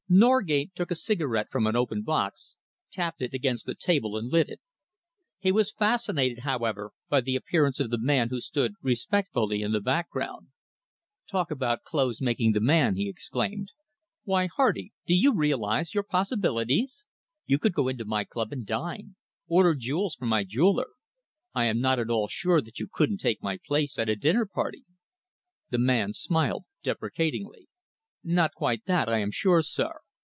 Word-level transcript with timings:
Norgate 0.13 0.75
took 0.75 0.91
a 0.91 0.95
cigarette 0.95 1.49
from 1.49 1.65
an 1.65 1.77
open 1.77 2.01
box, 2.01 2.57
tapped 2.91 3.21
it 3.21 3.33
against 3.33 3.65
the 3.65 3.73
table 3.75 4.17
and 4.17 4.29
lit 4.29 4.49
it. 4.49 4.59
He 5.39 5.53
was 5.53 5.71
fascinated, 5.71 6.39
however, 6.39 6.91
by 7.07 7.21
the 7.21 7.37
appearance 7.37 7.79
of 7.79 7.89
the 7.89 7.97
man 7.97 8.27
who 8.27 8.41
stood 8.41 8.73
respectfully 8.81 9.61
in 9.61 9.71
the 9.71 9.79
background. 9.79 10.47
"Talk 11.29 11.49
about 11.49 11.83
clothes 11.85 12.19
making 12.19 12.51
the 12.51 12.59
man!" 12.59 12.95
he 12.97 13.07
exclaimed. 13.07 13.71
"Why, 14.25 14.47
Hardy, 14.47 14.91
do 15.05 15.15
you 15.15 15.33
realise 15.33 15.93
your 15.93 16.03
possibilities? 16.03 17.07
You 17.45 17.57
could 17.57 17.71
go 17.73 17.87
into 17.87 18.03
my 18.03 18.25
club 18.25 18.51
and 18.51 18.65
dine, 18.65 19.15
order 19.47 19.73
jewels 19.75 20.15
from 20.15 20.27
my 20.27 20.43
jeweller. 20.43 20.89
I 21.55 21.67
am 21.67 21.79
not 21.79 21.99
at 21.99 22.09
all 22.09 22.27
sure 22.27 22.59
that 22.59 22.79
you 22.79 22.87
couldn't 22.91 23.19
take 23.19 23.41
my 23.41 23.57
place 23.65 23.97
at 23.97 24.09
a 24.09 24.17
dinner 24.17 24.45
party." 24.45 24.83
The 25.69 25.77
man 25.79 26.11
smiled 26.11 26.63
deprecatingly. 26.83 27.69
"Not 28.23 28.53
quite 28.53 28.85
that, 28.85 29.09
I 29.09 29.17
am 29.17 29.31
sure, 29.31 29.63
sir. 29.63 29.97